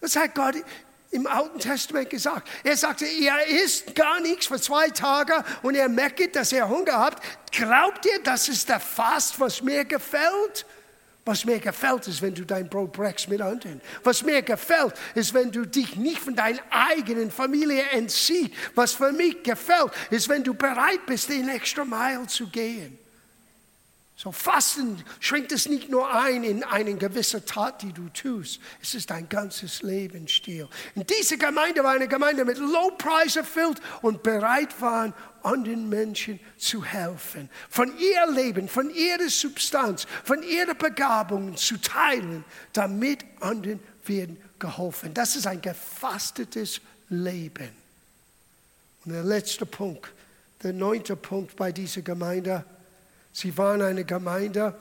Das 0.01 0.17
hat 0.17 0.35
Gott 0.35 0.57
im 1.11 1.27
Alten 1.27 1.59
Testament 1.59 2.09
gesagt. 2.11 2.49
Er 2.65 2.77
sagte, 2.77 3.05
er 3.05 3.47
isst 3.47 3.95
gar 3.95 4.21
nichts 4.21 4.47
für 4.47 4.61
zwei 4.61 4.89
Tage 4.89 5.45
und 5.63 5.75
er 5.75 5.89
merkt, 5.89 6.35
dass 6.35 6.53
er 6.53 6.69
Hunger 6.69 6.99
hat. 6.99 7.17
Glaubt 7.53 8.07
ihr, 8.07 8.23
das 8.23 8.49
ist 8.49 8.69
der 8.69 8.81
Fast, 8.81 9.39
was 9.39 9.63
mir 9.63 9.85
gefällt? 9.85 10.65
Was 11.25 11.45
mir 11.45 11.61
gefällt, 11.61 12.09
ist, 12.09 12.21
wenn 12.21 12.35
du 12.35 12.45
dein 12.45 12.69
Brot 12.69 12.93
brechst 12.93 13.29
mit 13.29 13.41
anderen. 13.41 13.81
Was 14.03 14.25
mir 14.25 14.43
gefällt, 14.43 14.95
ist, 15.15 15.33
wenn 15.33 15.53
du 15.53 15.65
dich 15.65 15.95
nicht 15.95 16.19
von 16.19 16.35
deiner 16.35 16.61
eigenen 16.71 17.31
Familie 17.31 17.83
entziehst. 17.93 18.51
Was 18.75 18.93
für 18.93 19.13
mich 19.13 19.43
gefällt, 19.45 19.93
ist, 20.11 20.29
wenn 20.29 20.43
du 20.43 20.53
bereit 20.53 21.07
bist, 21.07 21.29
den 21.29 21.49
extra 21.49 21.85
Mile 21.85 22.27
zu 22.27 22.49
gehen. 22.49 22.99
So 24.23 24.31
Fasten 24.31 25.03
schränkt 25.19 25.51
es 25.51 25.69
nicht 25.69 25.89
nur 25.89 26.15
ein 26.15 26.45
in 26.45 26.63
eine 26.63 26.95
gewisse 26.95 27.45
Tat, 27.45 27.83
die 27.83 27.93
du 27.93 28.09
tust. 28.11 28.61
Es 28.81 28.95
ist 28.95 29.11
dein 29.11 29.29
ganzes 29.29 29.83
Lebensstil. 29.83 30.69
Und 30.95 31.11
diese 31.11 31.37
Gemeinde 31.37 31.83
war 31.83 31.95
eine 31.95 32.07
Gemeinde 32.07 32.45
mit 32.45 32.57
Lobpreis 32.59 33.35
erfüllt 33.35 33.81
und 34.01 34.23
bereit 34.23 34.81
waren, 34.81 35.13
anderen 35.43 35.89
Menschen 35.89 36.39
zu 36.57 36.85
helfen, 36.85 37.51
von 37.69 37.93
ihr 37.99 38.31
Leben, 38.31 38.69
von 38.69 38.91
ihrer 38.91 39.29
Substanz, 39.29 40.07
von 40.23 40.45
ihrer 40.45 40.75
Begabungen 40.75 41.57
zu 41.57 41.79
teilen, 41.79 42.45
damit 42.73 43.25
anderen 43.41 43.81
werden 44.07 44.41
geholfen. 44.61 45.15
Das 45.15 45.35
ist 45.35 45.49
ein 45.49 45.61
gefastetes 45.61 46.81
Leben. 47.09 47.71
Und 49.05 49.15
der 49.15 49.25
letzte 49.25 49.67
Punkt, 49.67 50.13
der 50.63 50.75
neunte 50.75 51.17
Punkt 51.17 51.57
bei 51.57 51.73
dieser 51.73 52.03
Gemeinde, 52.03 52.65
sie 53.33 53.57
waren 53.57 53.83
eine 53.83 54.05
Gemeinde, 54.05 54.75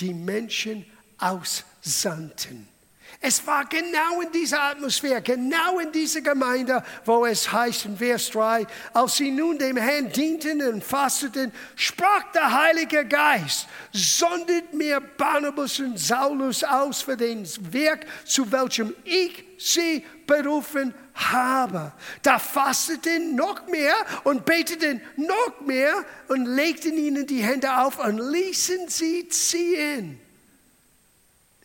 die 0.00 0.14
Menschen 0.14 0.84
aussandten. 1.18 2.71
Es 3.20 3.46
war 3.46 3.64
genau 3.66 4.20
in 4.20 4.32
dieser 4.32 4.62
Atmosphäre, 4.62 5.22
genau 5.22 5.78
in 5.78 5.92
dieser 5.92 6.22
Gemeinde, 6.22 6.82
wo 7.04 7.26
es 7.26 7.50
heißt 7.52 7.86
in 7.86 7.96
Vers 7.96 8.30
3, 8.30 8.66
als 8.94 9.16
sie 9.16 9.30
nun 9.30 9.58
dem 9.58 9.76
Herrn 9.76 10.10
dienten 10.10 10.62
und 10.62 10.82
fasteten, 10.82 11.52
sprach 11.76 12.32
der 12.32 12.52
Heilige 12.52 13.04
Geist, 13.04 13.68
sondet 13.92 14.72
mir 14.74 15.00
Barnabas 15.00 15.78
und 15.78 15.98
Saulus 15.98 16.64
aus 16.64 17.02
für 17.02 17.16
den 17.16 17.46
Werk, 17.72 18.06
zu 18.24 18.50
welchem 18.50 18.94
ich 19.04 19.44
sie 19.58 20.04
berufen 20.26 20.94
habe. 21.14 21.92
Da 22.22 22.38
fasteten 22.38 23.36
noch 23.36 23.66
mehr 23.68 23.94
und 24.24 24.44
beteten 24.44 25.00
noch 25.16 25.60
mehr 25.60 25.94
und 26.28 26.46
legten 26.46 26.96
ihnen 26.96 27.26
die 27.26 27.42
Hände 27.42 27.78
auf 27.78 28.04
und 28.04 28.18
ließen 28.18 28.88
sie 28.88 29.28
ziehen. 29.28 30.21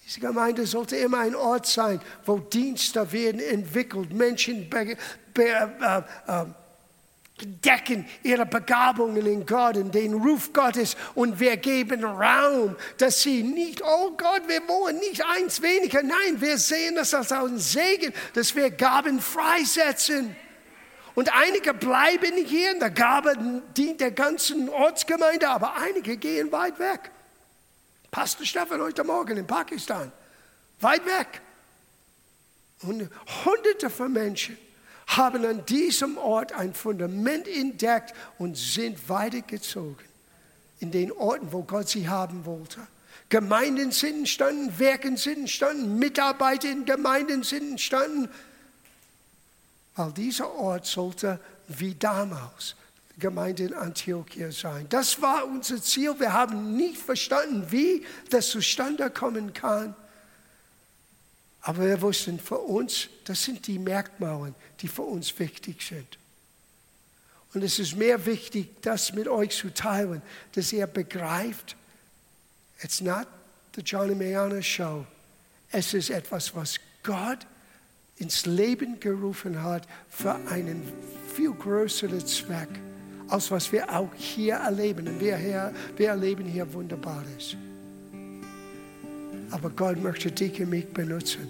Diese 0.08 0.22
Gemeinde 0.22 0.66
sollte 0.66 0.96
immer 0.96 1.20
ein 1.20 1.36
Ort 1.36 1.66
sein, 1.66 2.00
wo 2.26 2.38
Dienste 2.38 3.12
werden 3.12 3.42
entwickelt, 3.42 4.14
Menschen 4.14 4.70
be, 4.70 4.96
be, 5.34 5.44
äh, 5.44 5.98
äh, 6.32 6.46
decken 7.42 8.08
ihre 8.24 8.46
Begabungen 8.46 9.26
in 9.26 9.46
Gott 9.46 9.76
und 9.76 9.94
den 9.94 10.14
Ruf 10.14 10.54
Gottes 10.54 10.96
und 11.14 11.42
wir 11.42 11.58
geben 11.58 12.06
Raum, 12.06 12.78
dass 12.98 13.22
sie 13.22 13.44
nicht, 13.44 13.82
oh 13.84 14.12
Gott, 14.12 14.44
wir 14.48 14.66
wollen 14.70 14.98
nicht 15.00 15.26
eins 15.26 15.62
weniger, 15.62 16.02
nein, 16.02 16.40
wir 16.40 16.58
sehen 16.58 16.96
das 16.96 17.14
als 17.14 17.34
ein 17.34 17.58
Segen, 17.60 18.14
dass 18.34 18.56
wir 18.56 18.72
Gaben 18.72 19.20
freisetzen. 19.20 20.34
Und 21.16 21.36
einige 21.36 21.74
bleiben 21.74 22.46
hier 22.46 22.72
in 22.72 22.80
der 22.80 22.92
Gabe 22.92 23.62
dient 23.76 24.00
der 24.00 24.12
ganzen 24.12 24.70
Ortsgemeinde, 24.70 25.50
aber 25.50 25.76
einige 25.76 26.16
gehen 26.16 26.50
weit 26.54 26.80
weg. 26.80 27.12
Pastor 28.12 28.46
Stefan 28.46 28.82
heute 28.82 29.04
Morgen 29.04 29.38
in 29.38 29.48
Pakistan, 29.48 30.12
weit 30.80 31.06
weg. 31.06 31.42
Und 32.82 33.10
hunderte 33.46 33.90
von 33.90 34.14
Menschen 34.14 34.58
haben 35.08 35.46
an 35.46 35.66
diesem 35.66 36.18
Ort 36.18 36.52
ein 36.52 36.74
Fundament 36.74 37.48
entdeckt 37.48 38.14
und 38.38 38.58
sind 38.58 39.10
weitergezogen 39.10 40.06
in 40.80 40.92
den 40.92 41.12
Orten, 41.12 41.52
wo 41.52 41.64
Gott 41.64 41.90
sie 41.90 42.08
haben 42.08 42.46
wollte. 42.46 42.86
Gemeinden 43.30 43.92
sind 43.92 44.20
entstanden, 44.20 44.78
Werken 44.80 45.18
sind 45.18 45.40
entstanden, 45.40 45.98
Mitarbeiter 45.98 46.70
in 46.70 46.86
Gemeinden 46.86 47.44
sind 47.44 47.72
entstanden, 47.72 48.30
weil 49.96 50.12
dieser 50.12 50.54
Ort 50.54 50.86
sollte 50.86 51.40
wie 51.68 51.96
damals 51.96 52.76
Gemeinde 53.20 53.64
in 53.64 53.74
Antiochia 53.74 54.52
sein. 54.52 54.86
Das 54.90 55.22
war 55.22 55.46
unser 55.46 55.82
Ziel. 55.82 56.20
Wir 56.20 56.34
haben 56.34 56.76
nicht 56.76 56.98
verstanden, 56.98 57.66
wie 57.72 58.06
das 58.30 58.50
zustande 58.50 59.10
kommen 59.10 59.54
kann. 59.54 59.96
Aber 61.62 61.86
wir 61.86 62.02
wussten 62.02 62.40
für 62.40 62.60
uns, 62.60 63.10
das 63.26 63.44
sind 63.44 63.68
die 63.68 63.80
Merkmale, 63.80 64.54
die 64.80 64.88
für 64.88 65.02
uns 65.02 65.38
wichtig 65.40 65.82
sind. 65.82 66.18
Und 67.54 67.64
es 67.64 67.80
ist 67.80 67.96
mehr 67.96 68.26
wichtig, 68.26 68.82
das 68.82 69.14
mit 69.14 69.28
euch 69.28 69.56
zu 69.56 69.74
teilen, 69.74 70.22
dass 70.54 70.72
ihr 70.72 70.86
begreift, 70.86 71.76
it's 72.84 73.02
not 73.02 73.28
the 73.76 73.82
Johnny 73.82 74.14
Mayana 74.14 74.62
Show. 74.62 75.06
Es 75.72 75.94
ist 75.94 76.10
etwas, 76.10 76.56
was 76.56 76.80
Gott 77.04 77.48
ins 78.18 78.46
Leben 78.46 79.00
gerufen 79.00 79.64
hat 79.64 79.88
für 80.10 80.36
einen 80.50 80.84
viel 81.36 81.52
größeren 81.52 82.26
Zweck 82.26 82.70
als 83.30 83.52
was 83.52 83.72
wir 83.72 83.90
auch 83.94 84.14
hier 84.16 84.56
erleben. 84.56 85.08
Und 85.08 85.20
wir, 85.20 85.38
hier, 85.38 85.74
wir 85.96 86.10
erleben 86.10 86.46
hier 86.46 86.72
Wunderbares. 86.74 87.56
Aber 89.52 89.70
Gott 89.70 90.02
möchte 90.02 90.32
dich 90.32 90.60
und 90.62 90.70
mich 90.70 90.88
benutzen, 90.88 91.48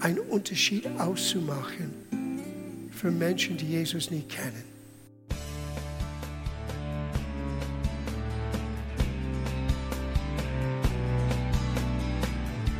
einen 0.00 0.18
Unterschied 0.18 0.86
auszumachen 0.98 1.92
für 2.90 3.10
Menschen, 3.10 3.56
die 3.56 3.66
Jesus 3.66 4.10
nicht 4.10 4.28
kennen. 4.28 4.70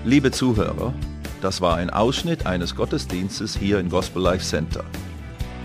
Liebe 0.05 0.31
Zuhörer, 0.31 0.95
das 1.43 1.61
war 1.61 1.77
ein 1.77 1.91
Ausschnitt 1.91 2.47
eines 2.47 2.75
Gottesdienstes 2.75 3.57
hier 3.57 3.79
im 3.79 3.91
Gospel 3.91 4.23
Life 4.23 4.45
Center. 4.45 4.85